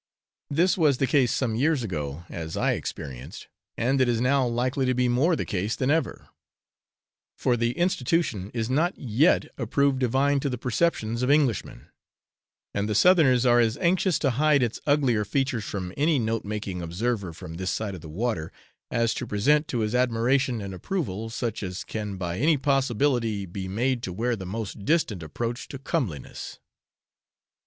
This 0.49 0.79
was 0.79 0.97
the 0.97 1.05
case 1.05 1.31
some 1.31 1.53
years 1.55 1.83
ago, 1.83 2.25
as 2.27 2.57
I 2.57 2.71
experienced, 2.71 3.47
and 3.77 4.01
it 4.01 4.09
is 4.09 4.19
now 4.19 4.47
likely 4.47 4.83
to 4.87 4.95
be 4.95 5.07
more 5.07 5.35
the 5.35 5.45
case 5.45 5.75
than 5.75 5.91
ever; 5.91 6.29
for 7.37 7.55
the 7.55 7.73
institution 7.73 8.49
is 8.51 8.67
not 8.67 8.97
yet 8.97 9.45
approved 9.59 9.99
divine 9.99 10.39
to 10.39 10.49
the 10.49 10.57
perceptions 10.57 11.21
of 11.21 11.29
Englishmen, 11.29 11.89
and 12.73 12.89
the 12.89 12.95
Southerners 12.95 13.45
are 13.45 13.59
as 13.59 13.77
anxious 13.77 14.17
to 14.17 14.31
hide 14.31 14.63
its 14.63 14.79
uglier 14.87 15.23
features 15.23 15.65
from 15.65 15.93
any 15.95 16.17
note 16.17 16.45
making 16.45 16.81
observer 16.81 17.31
from 17.31 17.57
this 17.57 17.69
side 17.69 17.93
the 18.01 18.09
water, 18.09 18.51
as 18.89 19.13
to 19.13 19.27
present 19.27 19.67
to 19.67 19.81
his 19.81 19.93
admiration 19.93 20.61
and 20.61 20.73
approval 20.73 21.29
such 21.29 21.61
as 21.61 21.83
can 21.83 22.17
by 22.17 22.39
any 22.39 22.57
possibility 22.57 23.45
be 23.45 23.67
made 23.67 24.01
to 24.01 24.11
wear 24.11 24.35
the 24.35 24.47
most 24.47 24.83
distant 24.83 25.21
approach 25.21 25.67
to 25.67 25.77
comeliness. 25.77 26.57